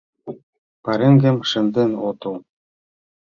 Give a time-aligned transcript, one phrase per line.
[0.83, 2.35] Пареҥгым шынден отыл?